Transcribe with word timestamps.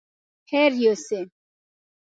خير 0.49 0.71
يوسې! 0.83 1.21